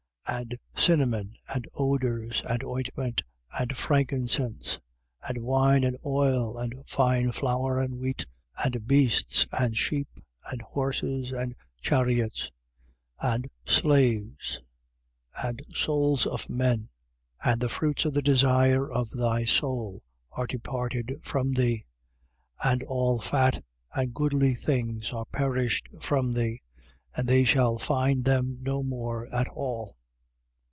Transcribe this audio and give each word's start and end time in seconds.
And 0.27 0.57
cinnamon 0.77 1.35
and 1.53 1.67
odours 1.77 2.41
and 2.49 2.63
ointment 2.63 3.21
and 3.59 3.75
frankincense 3.75 4.79
and 5.27 5.39
wine 5.43 5.83
and 5.83 5.97
oil 6.05 6.57
and 6.57 6.73
fine 6.87 7.33
flour 7.33 7.81
and 7.81 7.97
wheat 7.99 8.25
and 8.63 8.87
beasts 8.87 9.45
and 9.51 9.77
sheep 9.77 10.07
and 10.49 10.61
horses 10.61 11.33
and 11.33 11.53
chariots: 11.81 12.49
and 13.19 13.49
slaves 13.65 14.61
and 15.43 15.61
souls 15.75 16.25
of 16.25 16.49
men. 16.49 16.87
18:14. 17.43 17.51
And 17.51 17.59
the 17.61 17.69
fruits 17.69 18.05
of 18.05 18.13
the 18.13 18.21
desire 18.21 18.89
of 18.89 19.09
thy 19.09 19.43
soul 19.43 20.01
are 20.31 20.47
departed 20.47 21.11
from 21.23 21.51
thee: 21.51 21.83
and 22.63 22.83
all 22.83 23.19
fat 23.19 23.61
and 23.93 24.13
goodly 24.13 24.55
things 24.55 25.11
are 25.11 25.25
perished 25.25 25.89
from 25.99 26.31
thee. 26.33 26.61
And 27.17 27.27
they 27.27 27.43
shall 27.43 27.77
find 27.77 28.23
them 28.23 28.59
no 28.61 28.81
more 28.81 29.27
at 29.35 29.49
all. 29.49 29.97